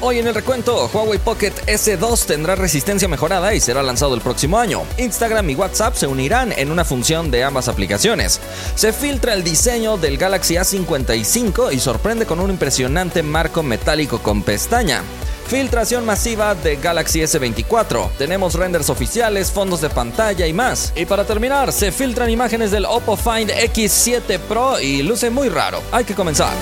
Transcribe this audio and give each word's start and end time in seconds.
Hoy 0.00 0.20
en 0.20 0.28
el 0.28 0.34
recuento, 0.36 0.88
Huawei 0.94 1.18
Pocket 1.18 1.50
S2 1.66 2.26
tendrá 2.26 2.54
resistencia 2.54 3.08
mejorada 3.08 3.52
y 3.52 3.58
será 3.58 3.82
lanzado 3.82 4.14
el 4.14 4.20
próximo 4.20 4.56
año. 4.56 4.84
Instagram 4.96 5.50
y 5.50 5.56
WhatsApp 5.56 5.96
se 5.96 6.06
unirán 6.06 6.52
en 6.52 6.70
una 6.70 6.84
función 6.84 7.32
de 7.32 7.42
ambas 7.42 7.66
aplicaciones. 7.66 8.40
Se 8.76 8.92
filtra 8.92 9.34
el 9.34 9.42
diseño 9.42 9.96
del 9.96 10.16
Galaxy 10.16 10.54
A55 10.54 11.72
y 11.72 11.80
sorprende 11.80 12.26
con 12.26 12.38
un 12.38 12.50
impresionante 12.50 13.24
marco 13.24 13.64
metálico 13.64 14.20
con 14.20 14.44
pestaña. 14.44 15.02
Filtración 15.48 16.06
masiva 16.06 16.54
de 16.54 16.76
Galaxy 16.76 17.22
S24. 17.22 18.10
Tenemos 18.18 18.54
renders 18.54 18.90
oficiales, 18.90 19.50
fondos 19.50 19.80
de 19.80 19.90
pantalla 19.90 20.46
y 20.46 20.52
más. 20.52 20.92
Y 20.94 21.06
para 21.06 21.24
terminar, 21.24 21.72
se 21.72 21.90
filtran 21.90 22.30
imágenes 22.30 22.70
del 22.70 22.84
Oppo 22.84 23.16
Find 23.16 23.50
X7 23.50 24.38
Pro 24.38 24.78
y 24.78 25.02
luce 25.02 25.28
muy 25.28 25.48
raro. 25.48 25.82
Hay 25.90 26.04
que 26.04 26.14
comenzar. 26.14 26.54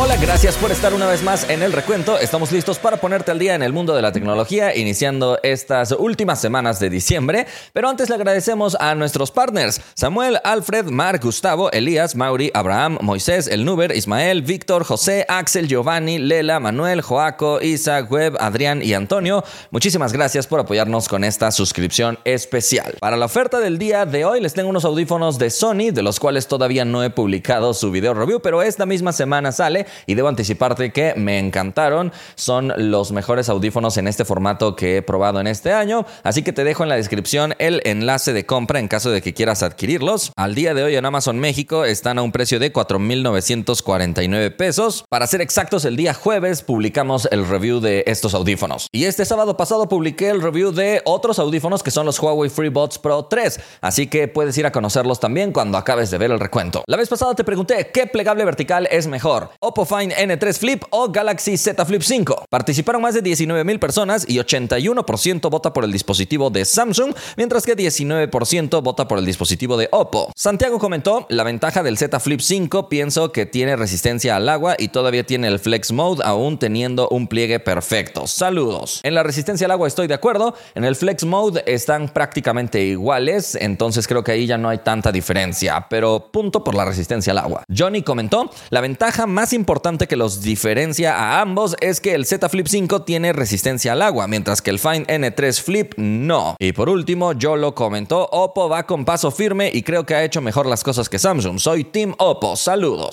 Hola, 0.00 0.14
gracias 0.14 0.56
por 0.56 0.70
estar 0.70 0.94
una 0.94 1.08
vez 1.08 1.24
más 1.24 1.50
en 1.50 1.60
el 1.60 1.72
recuento. 1.72 2.20
Estamos 2.20 2.52
listos 2.52 2.78
para 2.78 2.98
ponerte 2.98 3.32
al 3.32 3.40
día 3.40 3.56
en 3.56 3.64
el 3.64 3.72
mundo 3.72 3.96
de 3.96 4.00
la 4.00 4.12
tecnología, 4.12 4.76
iniciando 4.76 5.40
estas 5.42 5.90
últimas 5.90 6.40
semanas 6.40 6.78
de 6.78 6.88
diciembre. 6.88 7.48
Pero 7.72 7.88
antes 7.88 8.08
le 8.08 8.14
agradecemos 8.14 8.76
a 8.78 8.94
nuestros 8.94 9.32
partners: 9.32 9.80
Samuel, 9.94 10.38
Alfred, 10.44 10.84
Mark, 10.84 11.20
Gustavo, 11.24 11.72
Elías, 11.72 12.14
Mauri, 12.14 12.52
Abraham, 12.54 12.98
Moisés, 13.00 13.48
El 13.48 13.64
Nuber, 13.64 13.90
Ismael, 13.90 14.42
Víctor, 14.42 14.84
José, 14.84 15.26
Axel, 15.28 15.66
Giovanni, 15.66 16.20
Lela, 16.20 16.60
Manuel, 16.60 17.02
Joaco, 17.02 17.60
Isaac, 17.60 18.08
Web, 18.08 18.36
Adrián 18.38 18.80
y 18.84 18.94
Antonio. 18.94 19.42
Muchísimas 19.72 20.12
gracias 20.12 20.46
por 20.46 20.60
apoyarnos 20.60 21.08
con 21.08 21.24
esta 21.24 21.50
suscripción 21.50 22.20
especial. 22.24 22.94
Para 23.00 23.16
la 23.16 23.26
oferta 23.26 23.58
del 23.58 23.78
día 23.78 24.06
de 24.06 24.24
hoy, 24.24 24.40
les 24.40 24.54
tengo 24.54 24.70
unos 24.70 24.84
audífonos 24.84 25.40
de 25.40 25.50
Sony, 25.50 25.90
de 25.90 26.02
los 26.04 26.20
cuales 26.20 26.46
todavía 26.46 26.84
no 26.84 27.02
he 27.02 27.10
publicado 27.10 27.74
su 27.74 27.90
video 27.90 28.14
review, 28.14 28.38
pero 28.38 28.62
esta 28.62 28.86
misma 28.86 29.12
semana 29.12 29.50
sale 29.50 29.87
y 30.06 30.14
debo 30.14 30.28
anticiparte 30.28 30.92
que 30.92 31.14
me 31.16 31.38
encantaron. 31.38 32.12
Son 32.34 32.72
los 32.76 33.12
mejores 33.12 33.48
audífonos 33.48 33.96
en 33.96 34.08
este 34.08 34.24
formato 34.24 34.76
que 34.76 34.98
he 34.98 35.02
probado 35.02 35.40
en 35.40 35.46
este 35.46 35.72
año, 35.72 36.06
así 36.22 36.42
que 36.42 36.52
te 36.52 36.64
dejo 36.64 36.82
en 36.82 36.88
la 36.88 36.96
descripción 36.96 37.54
el 37.58 37.82
enlace 37.84 38.32
de 38.32 38.46
compra 38.46 38.80
en 38.80 38.88
caso 38.88 39.10
de 39.10 39.22
que 39.22 39.34
quieras 39.34 39.62
adquirirlos. 39.62 40.32
Al 40.36 40.54
día 40.54 40.74
de 40.74 40.82
hoy 40.82 40.96
en 40.96 41.04
Amazon 41.04 41.38
México 41.38 41.84
están 41.84 42.18
a 42.18 42.22
un 42.22 42.32
precio 42.32 42.58
de 42.58 42.72
4.949 42.72 44.56
pesos. 44.56 45.04
Para 45.08 45.26
ser 45.26 45.40
exactos, 45.40 45.84
el 45.84 45.96
día 45.96 46.14
jueves 46.14 46.62
publicamos 46.62 47.28
el 47.30 47.46
review 47.46 47.80
de 47.80 48.04
estos 48.06 48.34
audífonos. 48.34 48.88
Y 48.92 49.04
este 49.04 49.24
sábado 49.24 49.56
pasado 49.56 49.88
publiqué 49.88 50.28
el 50.28 50.42
review 50.42 50.72
de 50.72 51.02
otros 51.04 51.38
audífonos 51.38 51.82
que 51.82 51.90
son 51.90 52.06
los 52.06 52.18
Huawei 52.20 52.50
FreeBuds 52.50 52.98
Pro 52.98 53.24
3, 53.24 53.60
así 53.80 54.06
que 54.06 54.28
puedes 54.28 54.56
ir 54.58 54.66
a 54.66 54.72
conocerlos 54.72 55.20
también 55.20 55.52
cuando 55.52 55.78
acabes 55.78 56.10
de 56.10 56.18
ver 56.18 56.30
el 56.30 56.40
recuento. 56.40 56.84
La 56.86 56.96
vez 56.96 57.08
pasada 57.08 57.34
te 57.34 57.44
pregunté 57.44 57.90
qué 57.92 58.06
plegable 58.06 58.44
vertical 58.44 58.88
es 58.90 59.06
mejor, 59.06 59.50
Oppo 59.78 59.96
Find 59.96 60.12
N3 60.12 60.58
Flip 60.58 60.82
o 60.90 61.08
Galaxy 61.08 61.56
Z 61.56 61.84
Flip 61.86 62.02
5. 62.02 62.46
Participaron 62.50 63.00
más 63.00 63.14
de 63.14 63.22
19 63.22 63.62
mil 63.62 63.78
personas 63.78 64.24
y 64.28 64.38
81% 64.38 65.48
vota 65.50 65.72
por 65.72 65.84
el 65.84 65.92
dispositivo 65.92 66.50
de 66.50 66.64
Samsung, 66.64 67.14
mientras 67.36 67.64
que 67.64 67.76
19% 67.76 68.82
vota 68.82 69.06
por 69.06 69.18
el 69.18 69.24
dispositivo 69.24 69.76
de 69.76 69.88
Oppo. 69.92 70.32
Santiago 70.34 70.80
comentó, 70.80 71.26
la 71.28 71.44
ventaja 71.44 71.84
del 71.84 71.96
Z 71.96 72.18
Flip 72.18 72.40
5 72.40 72.88
pienso 72.88 73.30
que 73.30 73.46
tiene 73.46 73.76
resistencia 73.76 74.34
al 74.34 74.48
agua 74.48 74.74
y 74.76 74.88
todavía 74.88 75.24
tiene 75.24 75.46
el 75.46 75.60
Flex 75.60 75.92
Mode 75.92 76.24
aún 76.24 76.58
teniendo 76.58 77.08
un 77.10 77.28
pliegue 77.28 77.60
perfecto. 77.60 78.26
Saludos. 78.26 78.98
En 79.04 79.14
la 79.14 79.22
resistencia 79.22 79.66
al 79.66 79.70
agua 79.70 79.86
estoy 79.86 80.08
de 80.08 80.14
acuerdo, 80.14 80.56
en 80.74 80.82
el 80.82 80.96
Flex 80.96 81.24
Mode 81.24 81.62
están 81.68 82.08
prácticamente 82.08 82.82
iguales, 82.82 83.54
entonces 83.54 84.08
creo 84.08 84.24
que 84.24 84.32
ahí 84.32 84.44
ya 84.44 84.58
no 84.58 84.70
hay 84.70 84.78
tanta 84.78 85.12
diferencia, 85.12 85.86
pero 85.88 86.32
punto 86.32 86.64
por 86.64 86.74
la 86.74 86.84
resistencia 86.84 87.30
al 87.30 87.38
agua. 87.38 87.62
Johnny 87.72 88.02
comentó, 88.02 88.50
la 88.70 88.80
ventaja 88.80 89.28
más 89.28 89.52
importante 89.52 89.67
que 90.08 90.16
los 90.16 90.40
diferencia 90.40 91.14
a 91.14 91.42
ambos 91.42 91.76
es 91.80 92.00
que 92.00 92.14
el 92.14 92.24
Z 92.24 92.48
Flip 92.48 92.66
5 92.66 93.02
tiene 93.02 93.34
resistencia 93.34 93.92
al 93.92 94.00
agua, 94.00 94.26
mientras 94.26 94.62
que 94.62 94.70
el 94.70 94.78
Find 94.78 95.06
N3 95.06 95.60
Flip 95.60 95.92
no. 95.98 96.56
Y 96.58 96.72
por 96.72 96.88
último, 96.88 97.34
yo 97.34 97.54
lo 97.54 97.74
comentó, 97.74 98.28
Oppo 98.32 98.70
va 98.70 98.84
con 98.84 99.04
paso 99.04 99.30
firme 99.30 99.70
y 99.72 99.82
creo 99.82 100.06
que 100.06 100.14
ha 100.14 100.24
hecho 100.24 100.40
mejor 100.40 100.64
las 100.64 100.82
cosas 100.82 101.10
que 101.10 101.18
Samsung. 101.18 101.58
Soy 101.58 101.84
Team 101.84 102.14
Oppo, 102.18 102.56
saludos. 102.56 103.12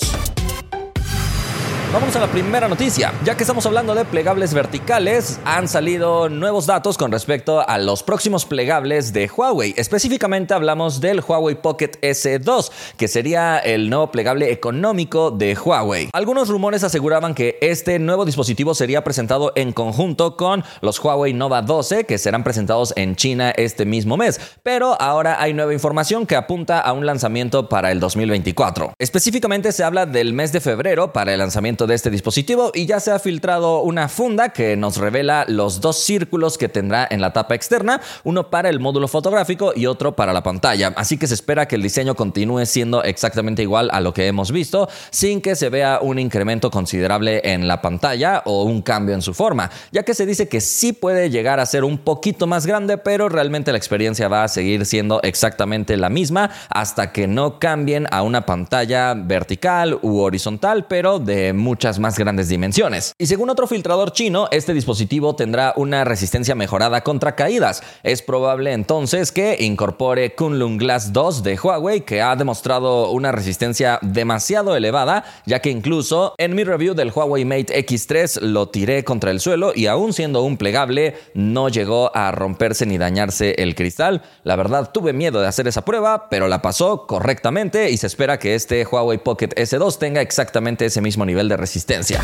Vamos 1.94 2.16
a 2.16 2.19
la 2.19 2.28
primera 2.28 2.68
noticia. 2.68 3.13
Ya 3.23 3.38
que 3.38 3.44
estamos 3.44 3.66
hablando 3.66 3.96
de 3.96 4.03
plegables 4.03 4.53
verticales, 4.53 5.40
han 5.46 5.68
salido 5.68 6.28
nuevos 6.28 6.66
datos 6.66 6.97
con 6.97 7.12
respecto 7.12 7.68
a 7.68 7.78
los 7.78 8.03
próximos 8.03 8.46
plegables 8.46 9.13
de 9.13 9.29
Huawei. 9.29 9.73
Específicamente 9.78 10.53
hablamos 10.53 11.00
del 11.00 11.22
Huawei 11.22 11.56
Pocket 11.56 11.91
S2, 12.01 12.72
que 12.97 13.07
sería 13.07 13.59
el 13.59 13.90
nuevo 13.90 14.12
plegable 14.12 14.51
económico 14.51 15.31
de 15.31 15.56
Huawei. 15.56 16.09
Algunos 16.12 16.50
rumores 16.50 16.84
aseguraban 16.84 17.34
que 17.34 17.57
este 17.62 17.97
nuevo 18.00 18.25
dispositivo 18.25 18.75
sería 18.75 19.03
presentado 19.03 19.53
en 19.56 19.72
conjunto 19.72 20.35
con 20.35 20.63
los 20.81 21.00
Huawei 21.00 21.34
Nova 21.34 21.62
12, 21.62 22.06
que 22.06 22.17
serán 22.17 22.44
presentados 22.44 22.94
en 22.97 23.16
China 23.16 23.52
este 23.52 23.85
mismo 23.85 24.17
mes. 24.17 24.41
Pero 24.63 25.00
ahora 25.02 25.41
hay 25.41 25.53
nueva 25.53 25.73
información 25.73 26.25
que 26.25 26.35
apunta 26.35 26.79
a 26.79 26.91
un 26.91 27.06
lanzamiento 27.06 27.69
para 27.69 27.91
el 27.91 28.00
2024. 28.00 28.94
Específicamente 29.00 29.72
se 29.72 29.84
habla 29.84 30.06
del 30.06 30.34
mes 30.34 30.52
de 30.52 30.59
febrero 30.59 31.13
para 31.13 31.31
el 31.31 31.40
lanzamiento 31.40 31.74
de 31.75 31.93
este 31.93 32.09
dispositivo 32.09 32.71
y 32.73 32.85
ya 32.85 33.01
se 33.01 33.11
ha 33.11 33.19
filtrado 33.19 33.81
una 33.81 34.07
funda 34.07 34.49
que 34.49 34.77
nos 34.77 34.95
revela 34.95 35.43
los 35.49 35.81
dos 35.81 35.97
círculos 35.97 36.57
que 36.57 36.69
tendrá 36.69 37.05
en 37.11 37.19
la 37.19 37.33
tapa 37.33 37.53
externa, 37.53 37.99
uno 38.23 38.49
para 38.49 38.69
el 38.69 38.79
módulo 38.79 39.09
fotográfico 39.09 39.73
y 39.75 39.85
otro 39.85 40.15
para 40.15 40.31
la 40.31 40.41
pantalla. 40.41 40.93
Así 40.95 41.17
que 41.17 41.27
se 41.27 41.33
espera 41.33 41.67
que 41.67 41.75
el 41.75 41.81
diseño 41.81 42.15
continúe 42.15 42.65
siendo 42.65 43.03
exactamente 43.03 43.61
igual 43.61 43.89
a 43.91 43.99
lo 43.99 44.13
que 44.13 44.27
hemos 44.27 44.53
visto, 44.53 44.87
sin 45.09 45.41
que 45.41 45.57
se 45.57 45.67
vea 45.69 45.99
un 46.01 46.17
incremento 46.17 46.71
considerable 46.71 47.41
en 47.43 47.67
la 47.67 47.81
pantalla 47.81 48.41
o 48.45 48.63
un 48.63 48.81
cambio 48.81 49.13
en 49.13 49.21
su 49.21 49.33
forma, 49.33 49.69
ya 49.91 50.03
que 50.03 50.13
se 50.13 50.25
dice 50.25 50.47
que 50.47 50.61
sí 50.61 50.93
puede 50.93 51.29
llegar 51.29 51.59
a 51.59 51.65
ser 51.65 51.83
un 51.83 51.97
poquito 51.97 52.47
más 52.47 52.65
grande, 52.65 52.97
pero 52.97 53.27
realmente 53.27 53.73
la 53.73 53.77
experiencia 53.77 54.29
va 54.29 54.45
a 54.45 54.47
seguir 54.47 54.85
siendo 54.85 55.21
exactamente 55.23 55.97
la 55.97 56.09
misma 56.09 56.51
hasta 56.69 57.11
que 57.11 57.27
no 57.27 57.59
cambien 57.59 58.07
a 58.11 58.21
una 58.21 58.45
pantalla 58.45 59.13
vertical 59.13 59.99
u 60.01 60.19
horizontal, 60.19 60.85
pero 60.87 61.19
de 61.19 61.53
muchas 61.65 61.97
más 61.97 62.17
grandes 62.17 62.47
dimensiones. 62.47 63.13
Y 63.17 63.25
según 63.25 63.49
otro 63.49 63.65
filtrador 63.65 64.11
chino, 64.11 64.47
este 64.51 64.73
dispositivo 64.73 65.35
tendrá 65.35 65.73
una 65.75 66.03
resistencia 66.03 66.53
mejorada 66.53 67.01
contra 67.01 67.35
caídas. 67.35 67.81
Es 68.03 68.21
probable 68.21 68.71
entonces 68.71 69.31
que 69.31 69.57
incorpore 69.59 70.35
Kunlun 70.35 70.77
Glass 70.77 71.11
2 71.11 71.41
de 71.41 71.57
Huawei, 71.57 72.01
que 72.01 72.21
ha 72.21 72.35
demostrado 72.35 73.09
una 73.09 73.31
resistencia 73.31 73.97
demasiado 74.03 74.75
elevada, 74.75 75.25
ya 75.47 75.59
que 75.59 75.71
incluso 75.71 76.35
en 76.37 76.53
mi 76.53 76.63
review 76.63 76.93
del 76.93 77.11
Huawei 77.11 77.45
Mate 77.45 77.85
X3 77.85 78.41
lo 78.41 78.69
tiré 78.69 79.03
contra 79.03 79.31
el 79.31 79.39
suelo 79.39 79.71
y 79.73 79.87
aún 79.87 80.13
siendo 80.13 80.43
un 80.43 80.57
plegable 80.57 81.15
no 81.33 81.69
llegó 81.69 82.15
a 82.15 82.31
romperse 82.31 82.85
ni 82.85 82.99
dañarse 82.99 83.55
el 83.57 83.73
cristal. 83.73 84.21
La 84.43 84.55
verdad 84.55 84.91
tuve 84.93 85.13
miedo 85.13 85.41
de 85.41 85.47
hacer 85.47 85.67
esa 85.67 85.83
prueba, 85.83 86.29
pero 86.29 86.47
la 86.47 86.61
pasó 86.61 87.07
correctamente 87.07 87.89
y 87.89 87.97
se 87.97 88.05
espera 88.05 88.37
que 88.37 88.53
este 88.53 88.85
Huawei 88.85 89.17
Pocket 89.17 89.49
S2 89.55 89.97
tenga 89.97 90.21
exactamente 90.21 90.85
ese 90.85 91.01
mismo 91.01 91.25
nivel 91.25 91.49
de 91.49 91.54
resistencia. 91.57 92.21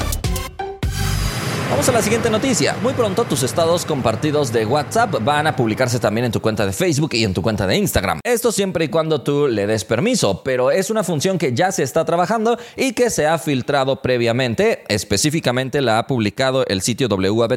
Vamos 1.72 1.88
a 1.88 1.94
la 1.94 2.02
siguiente 2.02 2.30
noticia. 2.30 2.76
Muy 2.84 2.92
pronto 2.92 3.24
tus 3.24 3.44
estados 3.44 3.86
compartidos 3.86 4.52
de 4.52 4.66
WhatsApp 4.66 5.24
van 5.24 5.48
a 5.48 5.56
publicarse 5.56 6.00
también 6.00 6.26
en 6.26 6.32
tu 6.34 6.42
cuenta 6.42 6.66
de 6.66 6.74
Facebook 6.74 7.12
y 7.14 7.24
en 7.24 7.34
tu 7.34 7.42
cuenta 7.42 7.66
de 7.66 7.78
Instagram. 7.78 8.20
Esto 8.26 8.52
siempre 8.52 8.84
y 8.84 8.88
cuando 8.90 9.22
tú 9.22 9.48
le 9.48 9.66
des 9.66 9.86
permiso, 9.86 10.44
pero 10.44 10.70
es 10.70 10.90
una 10.90 11.06
función 11.06 11.38
que 11.38 11.54
ya 11.54 11.72
se 11.72 11.84
está 11.84 12.04
trabajando 12.04 12.60
y 12.76 12.92
que 12.92 13.10
se 13.10 13.26
ha 13.26 13.38
filtrado 13.38 14.02
previamente. 14.02 14.84
Específicamente 14.90 15.82
la 15.82 15.98
ha 15.98 16.08
publicado 16.08 16.66
el 16.68 16.82
sitio 16.82 17.08
WA 17.08 17.48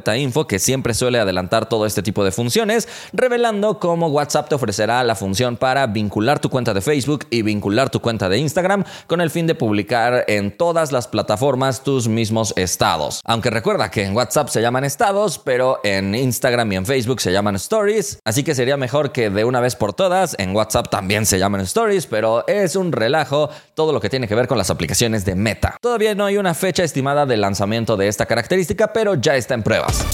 que 0.47 0.59
siempre 0.61 0.95
suele 0.95 1.19
adelantar 1.19 1.69
todo 1.69 1.85
este 1.85 2.01
tipo 2.01 2.25
de 2.25 2.31
funciones, 2.31 2.89
revelando 3.13 3.81
cómo 3.81 4.07
WhatsApp 4.07 4.49
te 4.49 4.55
ofrecerá 4.55 5.03
la 5.03 5.17
función 5.17 5.57
para 5.57 5.89
vincular 5.89 6.39
tu 6.39 6.51
cuenta 6.51 6.73
de 6.73 6.83
Facebook 6.83 7.27
y 7.31 7.43
vincular 7.43 7.91
tu 7.91 7.99
cuenta 7.99 8.29
de 8.29 8.39
Instagram 8.39 8.85
con 9.09 9.21
el 9.21 9.31
fin 9.31 9.49
de 9.49 9.57
publicar 9.57 10.25
en 10.29 10.57
todas 10.57 10.93
las 10.93 11.09
plataformas 11.09 11.83
tus 11.83 12.07
mismos 12.07 12.55
estados. 12.56 13.21
Aunque 13.25 13.50
recuerda 13.50 13.91
que 13.91 14.04
en 14.05 14.17
WhatsApp 14.17 14.49
se 14.49 14.62
llaman 14.62 14.85
estados, 14.85 15.39
pero 15.39 15.81
en 15.85 16.15
Instagram 16.15 16.73
y 16.73 16.77
en 16.77 16.87
Facebook 16.87 17.21
se 17.21 17.33
llaman 17.33 17.56
stories. 17.56 18.19
Así 18.25 18.45
que 18.45 18.55
sería 18.55 18.77
mejor 18.77 19.12
que 19.12 19.31
de 19.31 19.45
una 19.45 19.61
vez 19.61 19.77
por 19.77 19.93
todas 19.93 20.37
en 20.39 20.55
WhatsApp 20.55 20.91
también 20.91 21.27
se 21.27 21.39
llaman 21.39 21.62
stories, 21.62 22.06
pero 22.06 22.47
es 22.47 22.77
un 22.77 22.93
relajo 22.93 23.51
todo 23.75 23.93
lo 23.93 24.01
que 24.01 24.09
tiene 24.09 24.29
que 24.29 24.35
ver 24.35 24.47
con 24.47 24.59
las 24.59 24.71
aplicaciones 24.71 25.25
de 25.25 25.35
Meta. 25.35 25.77
Todavía 25.81 26.15
no 26.15 26.25
hay 26.25 26.37
una 26.37 26.55
fecha 26.55 26.85
estimada 26.85 27.27
de 27.27 27.37
lanzamiento 27.37 27.97
de 27.97 28.09
esta 28.09 28.27
característica, 28.27 28.93
pero 28.93 29.15
ya 29.15 29.37
está 29.37 29.55
en 29.55 29.62
pruebas. 29.62 30.05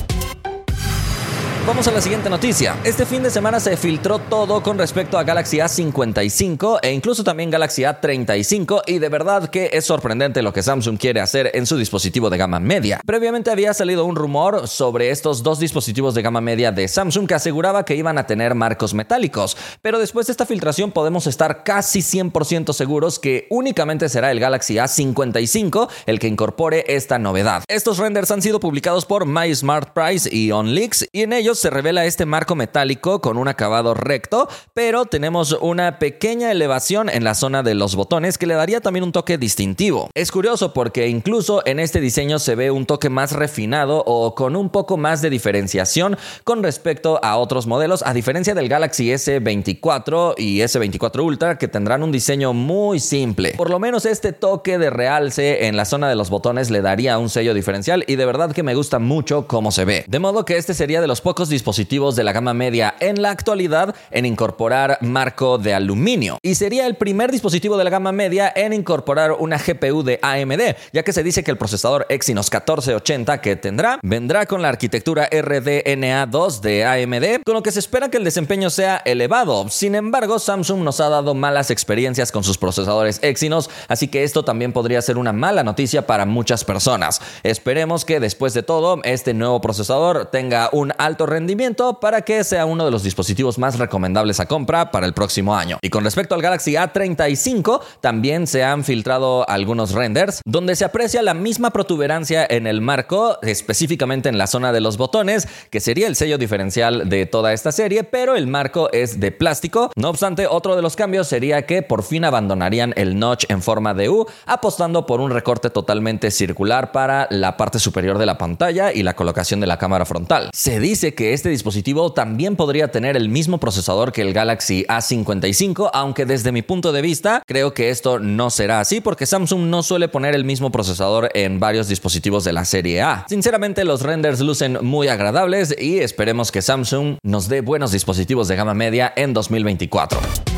Vamos 1.70 1.86
a 1.86 1.92
la 1.92 2.00
siguiente 2.00 2.28
noticia. 2.28 2.76
Este 2.82 3.06
fin 3.06 3.22
de 3.22 3.30
semana 3.30 3.60
se 3.60 3.76
filtró 3.76 4.18
todo 4.18 4.60
con 4.60 4.76
respecto 4.76 5.16
a 5.16 5.22
Galaxy 5.22 5.58
A55 5.58 6.80
e 6.82 6.90
incluso 6.90 7.22
también 7.22 7.48
Galaxy 7.48 7.82
A35 7.82 8.82
y 8.88 8.98
de 8.98 9.08
verdad 9.08 9.48
que 9.50 9.70
es 9.72 9.84
sorprendente 9.84 10.42
lo 10.42 10.52
que 10.52 10.64
Samsung 10.64 10.98
quiere 10.98 11.20
hacer 11.20 11.52
en 11.54 11.66
su 11.66 11.76
dispositivo 11.76 12.28
de 12.28 12.38
gama 12.38 12.58
media. 12.58 13.00
Previamente 13.06 13.52
había 13.52 13.72
salido 13.72 14.04
un 14.04 14.16
rumor 14.16 14.66
sobre 14.66 15.10
estos 15.10 15.44
dos 15.44 15.60
dispositivos 15.60 16.12
de 16.16 16.22
gama 16.22 16.40
media 16.40 16.72
de 16.72 16.88
Samsung 16.88 17.28
que 17.28 17.34
aseguraba 17.34 17.84
que 17.84 17.94
iban 17.94 18.18
a 18.18 18.26
tener 18.26 18.56
marcos 18.56 18.92
metálicos, 18.92 19.56
pero 19.80 20.00
después 20.00 20.26
de 20.26 20.32
esta 20.32 20.46
filtración 20.46 20.90
podemos 20.90 21.28
estar 21.28 21.62
casi 21.62 22.00
100% 22.00 22.72
seguros 22.72 23.20
que 23.20 23.46
únicamente 23.48 24.08
será 24.08 24.32
el 24.32 24.40
Galaxy 24.40 24.74
A55 24.74 25.88
el 26.06 26.18
que 26.18 26.26
incorpore 26.26 26.84
esta 26.88 27.20
novedad. 27.20 27.62
Estos 27.68 27.98
renders 27.98 28.32
han 28.32 28.42
sido 28.42 28.58
publicados 28.58 29.06
por 29.06 29.24
My 29.24 29.54
Smart 29.54 29.90
Price 29.94 30.28
y 30.34 30.50
OnLeaks 30.50 31.06
y 31.12 31.22
en 31.22 31.32
ellos 31.32 31.59
se 31.60 31.70
revela 31.70 32.06
este 32.06 32.26
marco 32.26 32.54
metálico 32.54 33.20
con 33.20 33.36
un 33.36 33.48
acabado 33.48 33.94
recto, 33.94 34.48
pero 34.74 35.04
tenemos 35.04 35.56
una 35.60 35.98
pequeña 35.98 36.50
elevación 36.50 37.08
en 37.08 37.24
la 37.24 37.34
zona 37.34 37.62
de 37.62 37.74
los 37.74 37.94
botones 37.96 38.38
que 38.38 38.46
le 38.46 38.54
daría 38.54 38.80
también 38.80 39.04
un 39.04 39.12
toque 39.12 39.38
distintivo. 39.38 40.10
Es 40.14 40.32
curioso 40.32 40.72
porque 40.72 41.08
incluso 41.08 41.62
en 41.66 41.78
este 41.78 42.00
diseño 42.00 42.38
se 42.38 42.54
ve 42.54 42.70
un 42.70 42.86
toque 42.86 43.10
más 43.10 43.32
refinado 43.32 44.02
o 44.06 44.34
con 44.34 44.56
un 44.56 44.70
poco 44.70 44.96
más 44.96 45.22
de 45.22 45.30
diferenciación 45.30 46.16
con 46.44 46.62
respecto 46.62 47.20
a 47.22 47.36
otros 47.36 47.66
modelos, 47.66 48.02
a 48.06 48.14
diferencia 48.14 48.54
del 48.54 48.68
Galaxy 48.68 49.10
S24 49.10 50.34
y 50.38 50.60
S24 50.60 51.22
Ultra 51.22 51.58
que 51.58 51.68
tendrán 51.68 52.02
un 52.02 52.12
diseño 52.12 52.52
muy 52.52 53.00
simple. 53.00 53.54
Por 53.56 53.70
lo 53.70 53.78
menos 53.78 54.06
este 54.06 54.32
toque 54.32 54.78
de 54.78 54.90
realce 54.90 55.66
en 55.66 55.76
la 55.76 55.84
zona 55.84 56.08
de 56.08 56.16
los 56.16 56.30
botones 56.30 56.70
le 56.70 56.80
daría 56.80 57.18
un 57.18 57.28
sello 57.28 57.54
diferencial 57.54 58.04
y 58.06 58.16
de 58.16 58.26
verdad 58.26 58.52
que 58.52 58.62
me 58.62 58.74
gusta 58.74 58.98
mucho 58.98 59.46
cómo 59.46 59.70
se 59.72 59.84
ve. 59.84 60.04
De 60.08 60.18
modo 60.18 60.44
que 60.44 60.56
este 60.56 60.74
sería 60.74 61.00
de 61.00 61.06
los 61.06 61.20
dispositivos 61.48 62.16
de 62.16 62.24
la 62.24 62.32
gama 62.32 62.54
media 62.54 62.94
en 63.00 63.22
la 63.22 63.30
actualidad 63.30 63.94
en 64.10 64.26
incorporar 64.26 64.98
marco 65.00 65.58
de 65.58 65.74
aluminio 65.74 66.38
y 66.42 66.54
sería 66.54 66.86
el 66.86 66.96
primer 66.96 67.30
dispositivo 67.30 67.76
de 67.76 67.84
la 67.84 67.90
gama 67.90 68.12
media 68.12 68.52
en 68.54 68.72
incorporar 68.72 69.32
una 69.32 69.58
GPU 69.58 70.02
de 70.02 70.18
AMD, 70.22 70.76
ya 70.92 71.02
que 71.02 71.12
se 71.12 71.22
dice 71.22 71.42
que 71.44 71.50
el 71.50 71.56
procesador 71.56 72.06
Exynos 72.08 72.50
1480 72.50 73.40
que 73.40 73.56
tendrá 73.56 73.98
vendrá 74.02 74.46
con 74.46 74.62
la 74.62 74.68
arquitectura 74.68 75.28
RDNA2 75.30 76.60
de 76.60 76.84
AMD, 76.84 77.42
con 77.44 77.54
lo 77.54 77.62
que 77.62 77.72
se 77.72 77.78
espera 77.78 78.10
que 78.10 78.18
el 78.18 78.24
desempeño 78.24 78.70
sea 78.70 79.02
elevado. 79.04 79.68
Sin 79.68 79.94
embargo, 79.94 80.38
Samsung 80.38 80.82
nos 80.82 81.00
ha 81.00 81.08
dado 81.08 81.34
malas 81.34 81.70
experiencias 81.70 82.32
con 82.32 82.44
sus 82.44 82.58
procesadores 82.58 83.20
Exynos, 83.22 83.70
así 83.88 84.08
que 84.08 84.24
esto 84.24 84.44
también 84.44 84.72
podría 84.72 85.02
ser 85.02 85.18
una 85.18 85.32
mala 85.32 85.62
noticia 85.62 86.06
para 86.06 86.26
muchas 86.26 86.64
personas. 86.64 87.20
Esperemos 87.42 88.04
que 88.04 88.20
después 88.20 88.54
de 88.54 88.62
todo, 88.62 89.00
este 89.04 89.34
nuevo 89.34 89.60
procesador 89.60 90.26
tenga 90.26 90.68
un 90.72 90.92
alto 90.98 91.26
rendimiento 91.30 92.00
para 92.00 92.22
que 92.22 92.44
sea 92.44 92.66
uno 92.66 92.84
de 92.84 92.90
los 92.90 93.02
dispositivos 93.02 93.58
más 93.58 93.78
recomendables 93.78 94.40
a 94.40 94.46
compra 94.46 94.90
para 94.90 95.06
el 95.06 95.14
próximo 95.14 95.54
año. 95.54 95.78
Y 95.82 95.90
con 95.90 96.04
respecto 96.04 96.34
al 96.34 96.42
Galaxy 96.42 96.74
A35, 96.74 97.80
también 98.00 98.46
se 98.46 98.64
han 98.64 98.84
filtrado 98.84 99.48
algunos 99.48 99.92
renders 99.92 100.42
donde 100.44 100.76
se 100.76 100.84
aprecia 100.84 101.22
la 101.22 101.34
misma 101.34 101.70
protuberancia 101.70 102.46
en 102.48 102.66
el 102.66 102.80
marco, 102.80 103.38
específicamente 103.42 104.28
en 104.28 104.38
la 104.38 104.46
zona 104.46 104.72
de 104.72 104.80
los 104.80 104.96
botones, 104.96 105.48
que 105.70 105.80
sería 105.80 106.06
el 106.06 106.16
sello 106.16 106.38
diferencial 106.38 107.08
de 107.08 107.26
toda 107.26 107.52
esta 107.52 107.72
serie, 107.72 108.04
pero 108.04 108.36
el 108.36 108.46
marco 108.46 108.90
es 108.92 109.20
de 109.20 109.32
plástico. 109.32 109.90
No 109.96 110.10
obstante, 110.10 110.46
otro 110.46 110.76
de 110.76 110.82
los 110.82 110.96
cambios 110.96 111.28
sería 111.28 111.66
que 111.66 111.82
por 111.82 112.02
fin 112.02 112.24
abandonarían 112.24 112.92
el 112.96 113.18
notch 113.18 113.44
en 113.48 113.62
forma 113.62 113.94
de 113.94 114.08
U, 114.08 114.26
apostando 114.46 115.06
por 115.06 115.20
un 115.20 115.30
recorte 115.30 115.70
totalmente 115.70 116.30
circular 116.30 116.92
para 116.92 117.26
la 117.30 117.56
parte 117.56 117.78
superior 117.78 118.18
de 118.18 118.26
la 118.26 118.38
pantalla 118.38 118.92
y 118.92 119.02
la 119.02 119.14
colocación 119.14 119.60
de 119.60 119.66
la 119.66 119.78
cámara 119.78 120.04
frontal. 120.04 120.50
Se 120.52 120.80
dice 120.80 121.14
que 121.14 121.19
este 121.28 121.48
dispositivo 121.48 122.12
también 122.12 122.56
podría 122.56 122.90
tener 122.90 123.16
el 123.16 123.28
mismo 123.28 123.58
procesador 123.58 124.12
que 124.12 124.22
el 124.22 124.32
Galaxy 124.32 124.84
A55, 124.88 125.90
aunque 125.92 126.26
desde 126.26 126.52
mi 126.52 126.62
punto 126.62 126.92
de 126.92 127.02
vista 127.02 127.42
creo 127.46 127.74
que 127.74 127.90
esto 127.90 128.18
no 128.18 128.50
será 128.50 128.80
así 128.80 129.00
porque 129.00 129.26
Samsung 129.26 129.68
no 129.68 129.82
suele 129.82 130.08
poner 130.08 130.34
el 130.34 130.44
mismo 130.44 130.72
procesador 130.72 131.30
en 131.34 131.60
varios 131.60 131.88
dispositivos 131.88 132.44
de 132.44 132.52
la 132.52 132.64
serie 132.64 133.02
A. 133.02 133.26
Sinceramente 133.28 133.84
los 133.84 134.02
renders 134.02 134.40
lucen 134.40 134.78
muy 134.82 135.08
agradables 135.08 135.74
y 135.78 135.98
esperemos 135.98 136.50
que 136.50 136.62
Samsung 136.62 137.18
nos 137.22 137.48
dé 137.48 137.60
buenos 137.60 137.92
dispositivos 137.92 138.48
de 138.48 138.56
gama 138.56 138.74
media 138.74 139.12
en 139.16 139.34
2024. 139.34 140.49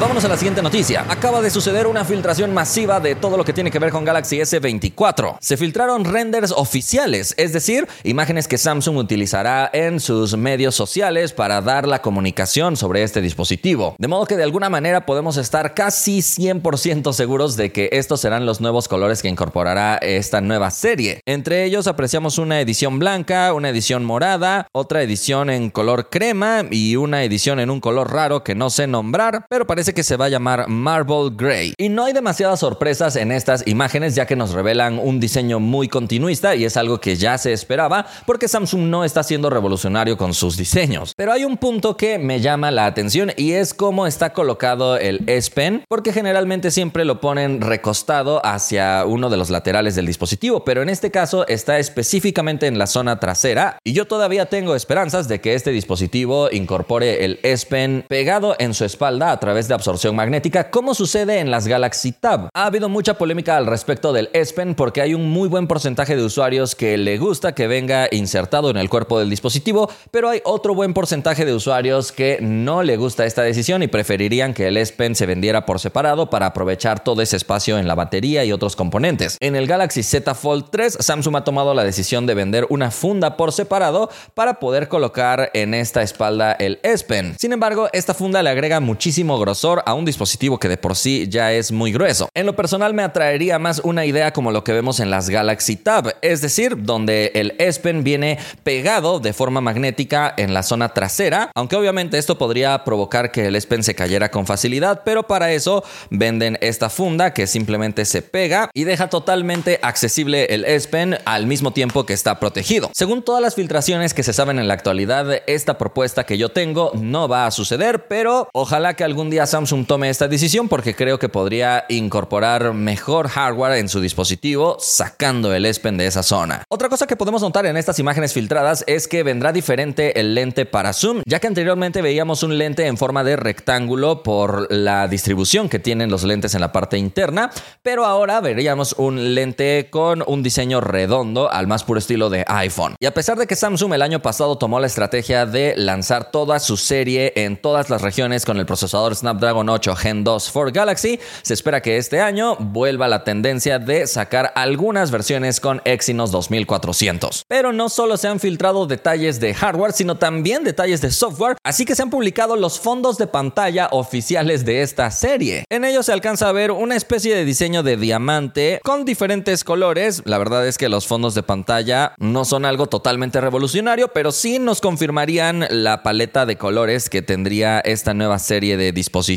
Vámonos 0.00 0.24
a 0.24 0.28
la 0.28 0.36
siguiente 0.36 0.60
noticia. 0.60 1.06
Acaba 1.08 1.40
de 1.40 1.50
suceder 1.50 1.86
una 1.86 2.04
filtración 2.04 2.52
masiva 2.52 2.98
de 2.98 3.14
todo 3.14 3.36
lo 3.36 3.44
que 3.44 3.52
tiene 3.52 3.70
que 3.70 3.78
ver 3.78 3.92
con 3.92 4.04
Galaxy 4.04 4.38
S24. 4.38 5.36
Se 5.40 5.56
filtraron 5.56 6.04
renders 6.04 6.50
oficiales, 6.50 7.32
es 7.36 7.52
decir, 7.52 7.86
imágenes 8.02 8.48
que 8.48 8.58
Samsung 8.58 8.96
utilizará 8.96 9.70
en 9.72 10.00
sus 10.00 10.36
medios 10.36 10.74
sociales 10.74 11.32
para 11.32 11.60
dar 11.60 11.86
la 11.86 12.02
comunicación 12.02 12.76
sobre 12.76 13.04
este 13.04 13.20
dispositivo. 13.20 13.94
De 13.98 14.08
modo 14.08 14.26
que 14.26 14.36
de 14.36 14.42
alguna 14.42 14.68
manera 14.68 15.06
podemos 15.06 15.36
estar 15.36 15.74
casi 15.74 16.18
100% 16.18 17.12
seguros 17.12 17.56
de 17.56 17.70
que 17.70 17.88
estos 17.92 18.20
serán 18.20 18.46
los 18.46 18.60
nuevos 18.60 18.88
colores 18.88 19.22
que 19.22 19.28
incorporará 19.28 19.96
esta 19.98 20.40
nueva 20.40 20.72
serie. 20.72 21.20
Entre 21.24 21.64
ellos 21.64 21.86
apreciamos 21.86 22.38
una 22.38 22.60
edición 22.60 22.98
blanca, 22.98 23.54
una 23.54 23.68
edición 23.68 24.04
morada, 24.04 24.66
otra 24.72 25.02
edición 25.02 25.50
en 25.50 25.70
color 25.70 26.10
crema 26.10 26.64
y 26.68 26.96
una 26.96 27.22
edición 27.22 27.60
en 27.60 27.70
un 27.70 27.80
color 27.80 28.12
raro 28.12 28.42
que 28.42 28.56
no 28.56 28.70
sé 28.70 28.88
nombrar, 28.88 29.46
pero 29.48 29.66
parece 29.68 29.83
que 29.92 30.02
se 30.02 30.16
va 30.16 30.26
a 30.26 30.28
llamar 30.30 30.68
Marble 30.68 31.30
Grey. 31.36 31.74
Y 31.76 31.88
no 31.88 32.04
hay 32.04 32.12
demasiadas 32.12 32.60
sorpresas 32.60 33.16
en 33.16 33.32
estas 33.32 33.66
imágenes 33.66 34.14
ya 34.14 34.26
que 34.26 34.36
nos 34.36 34.52
revelan 34.52 34.98
un 34.98 35.20
diseño 35.20 35.60
muy 35.60 35.88
continuista 35.88 36.54
y 36.54 36.64
es 36.64 36.76
algo 36.76 37.00
que 37.00 37.16
ya 37.16 37.36
se 37.36 37.52
esperaba 37.52 38.06
porque 38.24 38.48
Samsung 38.48 38.82
no 38.82 39.04
está 39.04 39.22
siendo 39.22 39.50
revolucionario 39.50 40.16
con 40.16 40.32
sus 40.32 40.56
diseños. 40.56 41.12
Pero 41.16 41.32
hay 41.32 41.44
un 41.44 41.56
punto 41.56 41.96
que 41.96 42.18
me 42.18 42.40
llama 42.40 42.70
la 42.70 42.86
atención 42.86 43.32
y 43.36 43.52
es 43.52 43.74
cómo 43.74 44.06
está 44.06 44.32
colocado 44.32 44.96
el 44.96 45.22
S 45.26 45.50
Pen 45.50 45.84
porque 45.88 46.12
generalmente 46.12 46.70
siempre 46.70 47.04
lo 47.04 47.20
ponen 47.20 47.60
recostado 47.60 48.44
hacia 48.44 49.04
uno 49.04 49.30
de 49.30 49.36
los 49.36 49.50
laterales 49.50 49.94
del 49.94 50.06
dispositivo, 50.06 50.64
pero 50.64 50.82
en 50.82 50.88
este 50.88 51.10
caso 51.10 51.46
está 51.48 51.78
específicamente 51.78 52.66
en 52.66 52.78
la 52.78 52.86
zona 52.86 53.18
trasera 53.18 53.78
y 53.84 53.92
yo 53.92 54.06
todavía 54.06 54.46
tengo 54.46 54.74
esperanzas 54.74 55.28
de 55.28 55.40
que 55.40 55.54
este 55.54 55.70
dispositivo 55.70 56.48
incorpore 56.50 57.24
el 57.24 57.40
S 57.42 57.66
Pen 57.66 58.04
pegado 58.08 58.54
en 58.58 58.74
su 58.74 58.84
espalda 58.84 59.32
a 59.32 59.40
través 59.40 59.68
de 59.68 59.73
absorción 59.74 60.16
magnética, 60.16 60.70
como 60.70 60.94
sucede 60.94 61.40
en 61.40 61.50
las 61.50 61.66
Galaxy 61.66 62.12
Tab. 62.12 62.48
Ha 62.54 62.66
habido 62.66 62.88
mucha 62.88 63.14
polémica 63.18 63.56
al 63.56 63.66
respecto 63.66 64.12
del 64.12 64.30
S 64.32 64.54
Pen 64.54 64.74
porque 64.74 65.00
hay 65.00 65.14
un 65.14 65.30
muy 65.30 65.48
buen 65.48 65.66
porcentaje 65.66 66.16
de 66.16 66.24
usuarios 66.24 66.74
que 66.74 66.96
le 66.96 67.18
gusta 67.18 67.54
que 67.54 67.66
venga 67.66 68.08
insertado 68.10 68.70
en 68.70 68.76
el 68.76 68.88
cuerpo 68.88 69.18
del 69.18 69.30
dispositivo, 69.30 69.90
pero 70.10 70.28
hay 70.28 70.40
otro 70.44 70.74
buen 70.74 70.94
porcentaje 70.94 71.44
de 71.44 71.54
usuarios 71.54 72.12
que 72.12 72.38
no 72.40 72.82
le 72.82 72.96
gusta 72.96 73.24
esta 73.26 73.42
decisión 73.42 73.82
y 73.82 73.88
preferirían 73.88 74.54
que 74.54 74.68
el 74.68 74.76
S 74.76 74.92
Pen 74.96 75.14
se 75.14 75.26
vendiera 75.26 75.66
por 75.66 75.80
separado 75.80 76.30
para 76.30 76.46
aprovechar 76.46 77.02
todo 77.02 77.22
ese 77.22 77.36
espacio 77.36 77.78
en 77.78 77.88
la 77.88 77.94
batería 77.94 78.44
y 78.44 78.52
otros 78.52 78.76
componentes. 78.76 79.36
En 79.40 79.56
el 79.56 79.66
Galaxy 79.66 80.02
Z 80.02 80.34
Fold 80.34 80.66
3, 80.70 80.98
Samsung 81.00 81.36
ha 81.36 81.44
tomado 81.44 81.74
la 81.74 81.84
decisión 81.84 82.26
de 82.26 82.34
vender 82.34 82.66
una 82.68 82.90
funda 82.90 83.36
por 83.36 83.52
separado 83.52 84.10
para 84.34 84.60
poder 84.60 84.88
colocar 84.88 85.50
en 85.54 85.74
esta 85.74 86.02
espalda 86.02 86.52
el 86.52 86.78
S 86.82 87.04
Pen. 87.04 87.34
Sin 87.38 87.52
embargo, 87.52 87.88
esta 87.92 88.14
funda 88.14 88.42
le 88.42 88.50
agrega 88.50 88.80
muchísimo 88.80 89.38
grosor 89.38 89.63
a 89.64 89.94
un 89.94 90.04
dispositivo 90.04 90.58
que 90.58 90.68
de 90.68 90.76
por 90.76 90.94
sí 90.94 91.26
ya 91.28 91.52
es 91.52 91.72
muy 91.72 91.90
grueso. 91.90 92.28
En 92.34 92.44
lo 92.44 92.54
personal 92.54 92.92
me 92.92 93.02
atraería 93.02 93.58
más 93.58 93.80
una 93.82 94.04
idea 94.04 94.32
como 94.32 94.52
lo 94.52 94.62
que 94.62 94.72
vemos 94.72 95.00
en 95.00 95.10
las 95.10 95.30
Galaxy 95.30 95.76
Tab, 95.76 96.14
es 96.20 96.42
decir, 96.42 96.82
donde 96.82 97.32
el 97.34 97.54
S 97.58 97.80
viene 98.02 98.38
pegado 98.62 99.20
de 99.20 99.32
forma 99.32 99.60
magnética 99.60 100.34
en 100.36 100.52
la 100.52 100.62
zona 100.62 100.90
trasera, 100.90 101.50
aunque 101.54 101.76
obviamente 101.76 102.18
esto 102.18 102.36
podría 102.36 102.84
provocar 102.84 103.30
que 103.30 103.46
el 103.46 103.56
S 103.56 103.66
Pen 103.66 103.82
se 103.82 103.94
cayera 103.94 104.30
con 104.30 104.46
facilidad, 104.46 105.02
pero 105.04 105.22
para 105.22 105.52
eso 105.52 105.82
venden 106.10 106.58
esta 106.60 106.90
funda 106.90 107.32
que 107.32 107.46
simplemente 107.46 108.04
se 108.04 108.20
pega 108.20 108.70
y 108.74 108.84
deja 108.84 109.08
totalmente 109.08 109.78
accesible 109.82 110.46
el 110.50 110.64
S 110.66 110.88
al 111.24 111.46
mismo 111.46 111.72
tiempo 111.72 112.04
que 112.04 112.12
está 112.12 112.38
protegido. 112.38 112.90
Según 112.92 113.22
todas 113.22 113.40
las 113.40 113.54
filtraciones 113.54 114.12
que 114.12 114.22
se 114.22 114.32
saben 114.32 114.58
en 114.58 114.68
la 114.68 114.74
actualidad, 114.74 115.42
esta 115.46 115.78
propuesta 115.78 116.24
que 116.24 116.36
yo 116.36 116.50
tengo 116.50 116.92
no 116.94 117.28
va 117.28 117.46
a 117.46 117.50
suceder, 117.50 118.06
pero 118.06 118.48
ojalá 118.52 118.94
que 118.94 119.04
algún 119.04 119.30
día 119.30 119.46
Samsung 119.54 119.86
tome 119.86 120.10
esta 120.10 120.26
decisión 120.26 120.68
porque 120.68 120.96
creo 120.96 121.20
que 121.20 121.28
podría 121.28 121.84
incorporar 121.88 122.74
mejor 122.74 123.28
hardware 123.28 123.78
en 123.78 123.88
su 123.88 124.00
dispositivo 124.00 124.78
sacando 124.80 125.54
el 125.54 125.64
S 125.64 125.78
Pen 125.78 125.96
de 125.96 126.08
esa 126.08 126.24
zona. 126.24 126.64
Otra 126.68 126.88
cosa 126.88 127.06
que 127.06 127.14
podemos 127.14 127.40
notar 127.40 127.64
en 127.64 127.76
estas 127.76 128.00
imágenes 128.00 128.32
filtradas 128.32 128.82
es 128.88 129.06
que 129.06 129.22
vendrá 129.22 129.52
diferente 129.52 130.18
el 130.18 130.34
lente 130.34 130.66
para 130.66 130.92
zoom, 130.92 131.22
ya 131.24 131.38
que 131.38 131.46
anteriormente 131.46 132.02
veíamos 132.02 132.42
un 132.42 132.58
lente 132.58 132.88
en 132.88 132.96
forma 132.96 133.22
de 133.22 133.36
rectángulo 133.36 134.24
por 134.24 134.72
la 134.72 135.06
distribución 135.06 135.68
que 135.68 135.78
tienen 135.78 136.10
los 136.10 136.24
lentes 136.24 136.56
en 136.56 136.60
la 136.60 136.72
parte 136.72 136.98
interna, 136.98 137.52
pero 137.80 138.06
ahora 138.06 138.40
veríamos 138.40 138.96
un 138.98 139.36
lente 139.36 139.86
con 139.88 140.24
un 140.26 140.42
diseño 140.42 140.80
redondo 140.80 141.48
al 141.48 141.68
más 141.68 141.84
puro 141.84 142.00
estilo 142.00 142.28
de 142.28 142.44
iPhone. 142.48 142.96
Y 142.98 143.06
a 143.06 143.14
pesar 143.14 143.38
de 143.38 143.46
que 143.46 143.54
Samsung 143.54 143.94
el 143.94 144.02
año 144.02 144.20
pasado 144.20 144.58
tomó 144.58 144.80
la 144.80 144.88
estrategia 144.88 145.46
de 145.46 145.74
lanzar 145.76 146.32
toda 146.32 146.58
su 146.58 146.76
serie 146.76 147.32
en 147.36 147.56
todas 147.56 147.88
las 147.88 148.02
regiones 148.02 148.44
con 148.44 148.56
el 148.56 148.66
procesador 148.66 149.14
Snapdragon 149.14 149.43
Snapdragon 149.44 149.68
8 149.68 149.96
Gen 149.96 150.24
2 150.24 150.50
for 150.50 150.72
Galaxy, 150.72 151.20
se 151.42 151.52
espera 151.52 151.82
que 151.82 151.98
este 151.98 152.22
año 152.22 152.56
vuelva 152.56 153.08
la 153.08 153.24
tendencia 153.24 153.78
de 153.78 154.06
sacar 154.06 154.52
algunas 154.54 155.10
versiones 155.10 155.60
con 155.60 155.82
Exynos 155.84 156.30
2400. 156.30 157.44
Pero 157.46 157.74
no 157.74 157.90
solo 157.90 158.16
se 158.16 158.28
han 158.28 158.40
filtrado 158.40 158.86
detalles 158.86 159.40
de 159.40 159.52
hardware, 159.52 159.92
sino 159.92 160.16
también 160.16 160.64
detalles 160.64 161.02
de 161.02 161.10
software, 161.10 161.56
así 161.62 161.84
que 161.84 161.94
se 161.94 162.00
han 162.00 162.08
publicado 162.08 162.56
los 162.56 162.80
fondos 162.80 163.18
de 163.18 163.26
pantalla 163.26 163.88
oficiales 163.90 164.64
de 164.64 164.80
esta 164.80 165.10
serie. 165.10 165.66
En 165.68 165.84
ellos 165.84 166.06
se 166.06 166.14
alcanza 166.14 166.48
a 166.48 166.52
ver 166.52 166.70
una 166.70 166.96
especie 166.96 167.36
de 167.36 167.44
diseño 167.44 167.82
de 167.82 167.98
diamante 167.98 168.80
con 168.82 169.04
diferentes 169.04 169.62
colores. 169.62 170.22
La 170.24 170.38
verdad 170.38 170.66
es 170.66 170.78
que 170.78 170.88
los 170.88 171.06
fondos 171.06 171.34
de 171.34 171.42
pantalla 171.42 172.14
no 172.16 172.46
son 172.46 172.64
algo 172.64 172.86
totalmente 172.86 173.42
revolucionario, 173.42 174.08
pero 174.08 174.32
sí 174.32 174.58
nos 174.58 174.80
confirmarían 174.80 175.66
la 175.68 176.02
paleta 176.02 176.46
de 176.46 176.56
colores 176.56 177.10
que 177.10 177.20
tendría 177.20 177.80
esta 177.80 178.14
nueva 178.14 178.38
serie 178.38 178.78
de 178.78 178.92
dispositivos. 178.92 179.33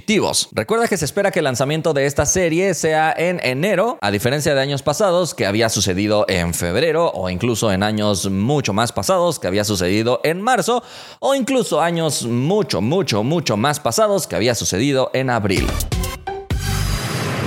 Recuerda 0.51 0.87
que 0.87 0.97
se 0.97 1.05
espera 1.05 1.31
que 1.31 1.39
el 1.39 1.45
lanzamiento 1.45 1.93
de 1.93 2.05
esta 2.05 2.25
serie 2.25 2.73
sea 2.73 3.13
en 3.17 3.39
enero, 3.43 3.97
a 4.01 4.11
diferencia 4.11 4.53
de 4.53 4.61
años 4.61 4.81
pasados 4.81 5.33
que 5.33 5.45
había 5.45 5.69
sucedido 5.69 6.25
en 6.27 6.53
febrero 6.53 7.11
o 7.13 7.29
incluso 7.29 7.71
en 7.71 7.83
años 7.83 8.29
mucho 8.29 8.73
más 8.73 8.91
pasados 8.91 9.39
que 9.39 9.47
había 9.47 9.63
sucedido 9.63 10.21
en 10.23 10.41
marzo 10.41 10.83
o 11.19 11.35
incluso 11.35 11.81
años 11.81 12.25
mucho, 12.25 12.81
mucho, 12.81 13.23
mucho 13.23 13.57
más 13.57 13.79
pasados 13.79 14.27
que 14.27 14.35
había 14.35 14.55
sucedido 14.55 15.09
en 15.13 15.29
abril. 15.29 15.67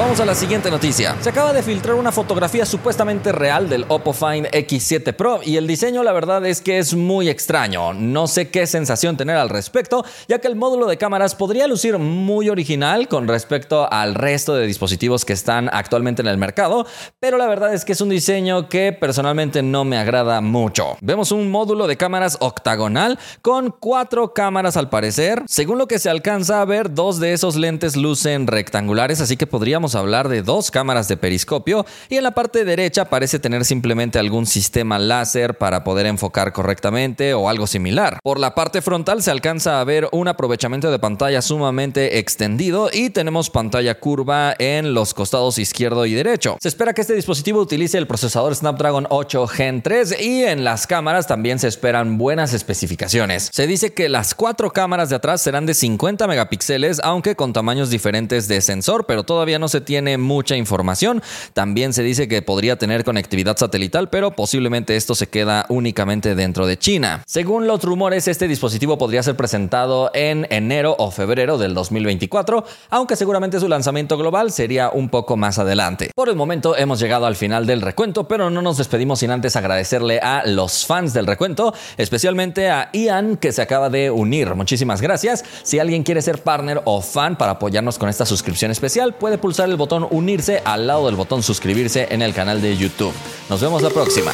Vamos 0.00 0.18
a 0.18 0.24
la 0.24 0.34
siguiente 0.34 0.70
noticia. 0.70 1.14
Se 1.20 1.28
acaba 1.28 1.52
de 1.52 1.62
filtrar 1.62 1.94
una 1.94 2.10
fotografía 2.10 2.64
supuestamente 2.64 3.32
real 3.32 3.68
del 3.68 3.84
Oppo 3.88 4.14
Find 4.14 4.46
X7 4.46 5.12
Pro 5.12 5.40
y 5.44 5.58
el 5.58 5.66
diseño 5.66 6.02
la 6.02 6.14
verdad 6.14 6.46
es 6.46 6.62
que 6.62 6.78
es 6.78 6.94
muy 6.94 7.28
extraño. 7.28 7.92
No 7.92 8.26
sé 8.26 8.48
qué 8.48 8.66
sensación 8.66 9.18
tener 9.18 9.36
al 9.36 9.50
respecto, 9.50 10.02
ya 10.26 10.38
que 10.38 10.48
el 10.48 10.56
módulo 10.56 10.86
de 10.86 10.96
cámaras 10.96 11.34
podría 11.34 11.66
lucir 11.66 11.98
muy 11.98 12.48
original 12.48 13.08
con 13.08 13.28
respecto 13.28 13.92
al 13.92 14.14
resto 14.14 14.54
de 14.54 14.66
dispositivos 14.66 15.26
que 15.26 15.34
están 15.34 15.68
actualmente 15.70 16.22
en 16.22 16.28
el 16.28 16.38
mercado, 16.38 16.86
pero 17.20 17.36
la 17.36 17.46
verdad 17.46 17.74
es 17.74 17.84
que 17.84 17.92
es 17.92 18.00
un 18.00 18.08
diseño 18.08 18.70
que 18.70 18.94
personalmente 18.94 19.62
no 19.62 19.84
me 19.84 19.98
agrada 19.98 20.40
mucho. 20.40 20.96
Vemos 21.02 21.30
un 21.30 21.50
módulo 21.50 21.86
de 21.86 21.98
cámaras 21.98 22.38
octagonal 22.40 23.18
con 23.42 23.74
cuatro 23.78 24.32
cámaras 24.32 24.78
al 24.78 24.88
parecer. 24.88 25.42
Según 25.46 25.76
lo 25.76 25.86
que 25.86 25.98
se 25.98 26.08
alcanza 26.08 26.62
a 26.62 26.64
ver, 26.64 26.94
dos 26.94 27.20
de 27.20 27.34
esos 27.34 27.56
lentes 27.56 27.96
lucen 27.96 28.46
rectangulares, 28.46 29.20
así 29.20 29.36
que 29.36 29.46
podríamos 29.46 29.89
hablar 29.94 30.28
de 30.28 30.42
dos 30.42 30.70
cámaras 30.70 31.08
de 31.08 31.16
periscopio 31.16 31.86
y 32.08 32.16
en 32.16 32.24
la 32.24 32.32
parte 32.32 32.64
derecha 32.64 33.06
parece 33.06 33.38
tener 33.38 33.64
simplemente 33.64 34.18
algún 34.18 34.46
sistema 34.46 34.98
láser 34.98 35.58
para 35.58 35.84
poder 35.84 36.06
enfocar 36.06 36.52
correctamente 36.52 37.34
o 37.34 37.48
algo 37.48 37.66
similar. 37.66 38.18
Por 38.22 38.38
la 38.38 38.54
parte 38.54 38.82
frontal 38.82 39.22
se 39.22 39.30
alcanza 39.30 39.80
a 39.80 39.84
ver 39.84 40.08
un 40.12 40.28
aprovechamiento 40.28 40.90
de 40.90 40.98
pantalla 40.98 41.42
sumamente 41.42 42.18
extendido 42.18 42.90
y 42.92 43.10
tenemos 43.10 43.50
pantalla 43.50 43.98
curva 43.98 44.54
en 44.58 44.94
los 44.94 45.14
costados 45.14 45.58
izquierdo 45.58 46.06
y 46.06 46.14
derecho. 46.14 46.56
Se 46.60 46.68
espera 46.68 46.92
que 46.92 47.00
este 47.00 47.14
dispositivo 47.14 47.60
utilice 47.60 47.98
el 47.98 48.06
procesador 48.06 48.54
Snapdragon 48.54 49.06
8 49.10 49.46
Gen 49.46 49.82
3 49.82 50.20
y 50.20 50.44
en 50.44 50.64
las 50.64 50.86
cámaras 50.86 51.26
también 51.26 51.58
se 51.58 51.68
esperan 51.68 52.18
buenas 52.18 52.52
especificaciones. 52.52 53.50
Se 53.52 53.66
dice 53.66 53.92
que 53.92 54.08
las 54.08 54.34
cuatro 54.34 54.70
cámaras 54.72 55.10
de 55.10 55.16
atrás 55.16 55.42
serán 55.42 55.66
de 55.66 55.74
50 55.74 56.26
megapíxeles, 56.26 57.00
aunque 57.02 57.36
con 57.36 57.52
tamaños 57.52 57.90
diferentes 57.90 58.48
de 58.48 58.60
sensor, 58.60 59.06
pero 59.06 59.24
todavía 59.24 59.58
no 59.58 59.68
se 59.68 59.79
tiene 59.82 60.18
mucha 60.18 60.56
información. 60.56 61.22
También 61.52 61.92
se 61.92 62.02
dice 62.02 62.28
que 62.28 62.42
podría 62.42 62.76
tener 62.76 63.04
conectividad 63.04 63.56
satelital, 63.56 64.10
pero 64.10 64.32
posiblemente 64.32 64.96
esto 64.96 65.14
se 65.14 65.28
queda 65.28 65.66
únicamente 65.68 66.34
dentro 66.34 66.66
de 66.66 66.78
China. 66.78 67.22
Según 67.26 67.66
los 67.66 67.82
rumores, 67.82 68.28
este 68.28 68.48
dispositivo 68.48 68.98
podría 68.98 69.22
ser 69.22 69.36
presentado 69.36 70.10
en 70.14 70.46
enero 70.50 70.96
o 70.98 71.10
febrero 71.10 71.58
del 71.58 71.74
2024, 71.74 72.64
aunque 72.90 73.16
seguramente 73.16 73.60
su 73.60 73.68
lanzamiento 73.68 74.16
global 74.16 74.52
sería 74.52 74.90
un 74.90 75.08
poco 75.08 75.36
más 75.36 75.58
adelante. 75.58 76.10
Por 76.14 76.28
el 76.28 76.36
momento 76.36 76.76
hemos 76.76 77.00
llegado 77.00 77.26
al 77.26 77.36
final 77.36 77.66
del 77.66 77.80
recuento, 77.80 78.26
pero 78.28 78.50
no 78.50 78.62
nos 78.62 78.76
despedimos 78.76 79.20
sin 79.20 79.30
antes 79.30 79.56
agradecerle 79.56 80.20
a 80.20 80.42
los 80.46 80.86
fans 80.86 81.12
del 81.12 81.26
recuento, 81.26 81.74
especialmente 81.96 82.70
a 82.70 82.90
Ian 82.92 83.36
que 83.36 83.52
se 83.52 83.62
acaba 83.62 83.90
de 83.90 84.10
unir. 84.10 84.54
Muchísimas 84.54 85.00
gracias. 85.00 85.44
Si 85.62 85.78
alguien 85.78 86.02
quiere 86.02 86.22
ser 86.22 86.42
partner 86.42 86.82
o 86.84 87.00
fan 87.02 87.36
para 87.36 87.52
apoyarnos 87.52 87.98
con 87.98 88.08
esta 88.08 88.26
suscripción 88.26 88.70
especial, 88.70 89.14
puede 89.14 89.38
el 89.68 89.76
botón 89.76 90.06
unirse 90.10 90.62
al 90.64 90.86
lado 90.86 91.06
del 91.06 91.16
botón 91.16 91.42
suscribirse 91.42 92.08
en 92.10 92.22
el 92.22 92.32
canal 92.32 92.62
de 92.62 92.76
YouTube. 92.76 93.12
Nos 93.48 93.60
vemos 93.60 93.82
la 93.82 93.90
próxima. 93.90 94.32